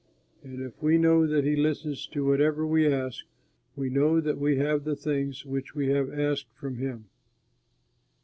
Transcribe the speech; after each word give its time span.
And 0.43 0.59
if 0.63 0.81
we 0.81 0.97
know 0.97 1.27
that 1.27 1.43
he 1.43 1.55
listens 1.55 2.07
to 2.07 2.25
whatever 2.25 2.65
we 2.65 2.91
ask, 2.91 3.23
we 3.75 3.91
know 3.91 4.19
that 4.19 4.39
we 4.39 4.57
have 4.57 4.83
the 4.83 4.95
things 4.95 5.45
which 5.45 5.75
we 5.75 5.89
have 5.89 6.11
asked 6.17 6.49
from 6.55 6.77
him. 6.77 7.05